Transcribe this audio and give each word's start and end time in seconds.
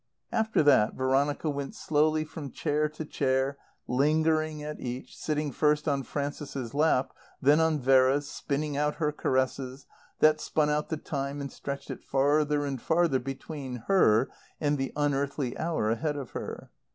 After 0.31 0.63
that, 0.63 0.95
Veronica 0.95 1.47
went 1.47 1.75
slowly 1.75 2.25
from 2.25 2.49
chair 2.49 2.89
to 2.89 3.05
chair, 3.05 3.59
lingering 3.87 4.63
at 4.63 4.79
each, 4.79 5.15
sitting 5.15 5.51
first 5.51 5.87
on 5.87 6.01
Frances's 6.01 6.73
lap, 6.73 7.13
then 7.39 7.59
on 7.59 7.77
Vera's, 7.79 8.27
spinning 8.27 8.75
out 8.75 8.95
her 8.95 9.11
caresses, 9.11 9.85
that 10.17 10.41
spun 10.41 10.71
out 10.71 10.89
the 10.89 10.97
time 10.97 11.39
and 11.39 11.51
stretched 11.51 11.91
it 11.91 12.03
farther 12.03 12.65
and 12.65 12.81
farther 12.81 13.19
between 13.19 13.83
her 13.85 14.31
and 14.59 14.79
the 14.79 14.91
unearthly 14.95 15.55
hour 15.59 15.91
ahead 15.91 16.15
of 16.17 16.31
her. 16.31 16.71